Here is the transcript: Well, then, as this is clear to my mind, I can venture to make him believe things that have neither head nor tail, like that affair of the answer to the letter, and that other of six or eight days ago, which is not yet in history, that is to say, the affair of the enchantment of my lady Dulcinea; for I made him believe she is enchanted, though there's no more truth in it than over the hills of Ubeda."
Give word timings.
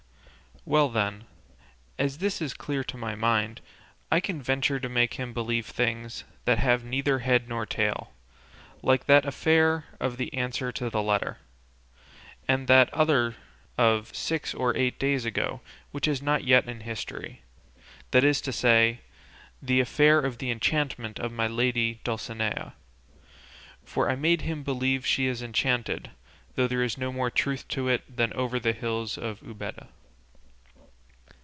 Well, 0.63 0.89
then, 0.89 1.23
as 1.97 2.19
this 2.19 2.39
is 2.39 2.53
clear 2.53 2.83
to 2.83 2.95
my 2.95 3.15
mind, 3.15 3.61
I 4.11 4.19
can 4.19 4.39
venture 4.39 4.79
to 4.79 4.87
make 4.87 5.15
him 5.15 5.33
believe 5.33 5.65
things 5.65 6.23
that 6.45 6.59
have 6.59 6.83
neither 6.83 7.17
head 7.19 7.49
nor 7.49 7.65
tail, 7.65 8.13
like 8.83 9.05
that 9.07 9.25
affair 9.25 9.85
of 9.99 10.17
the 10.17 10.31
answer 10.35 10.71
to 10.73 10.91
the 10.91 11.01
letter, 11.01 11.39
and 12.47 12.67
that 12.67 12.93
other 12.93 13.37
of 13.75 14.15
six 14.15 14.53
or 14.53 14.77
eight 14.77 14.99
days 14.99 15.25
ago, 15.25 15.61
which 15.89 16.07
is 16.07 16.21
not 16.21 16.43
yet 16.43 16.69
in 16.69 16.81
history, 16.81 17.41
that 18.11 18.23
is 18.23 18.39
to 18.41 18.53
say, 18.53 18.99
the 19.63 19.79
affair 19.79 20.19
of 20.19 20.37
the 20.37 20.51
enchantment 20.51 21.17
of 21.17 21.31
my 21.31 21.47
lady 21.47 21.99
Dulcinea; 22.03 22.73
for 23.83 24.11
I 24.11 24.15
made 24.15 24.41
him 24.41 24.61
believe 24.61 25.07
she 25.07 25.25
is 25.25 25.41
enchanted, 25.41 26.11
though 26.53 26.67
there's 26.67 26.99
no 26.99 27.11
more 27.11 27.31
truth 27.31 27.65
in 27.75 27.89
it 27.89 28.15
than 28.15 28.31
over 28.33 28.59
the 28.59 28.73
hills 28.73 29.17
of 29.17 29.41
Ubeda." 29.41 29.87